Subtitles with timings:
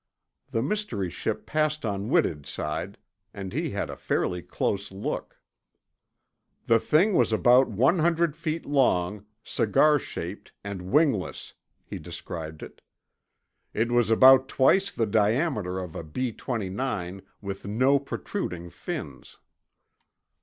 [0.49, 2.97] The mystery ship passed on Whitted's side,
[3.35, 5.39] and he had a fairly close look.
[6.65, 11.53] "The thing was about one hundred feet long, cigar shaped, and wingless,"
[11.85, 12.81] he described it.
[13.75, 19.37] "It was about twice the diameter of a B twenty nine, with no protruding fins."